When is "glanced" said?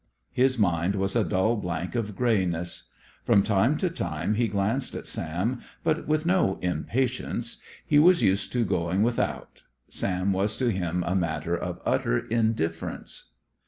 4.47-4.95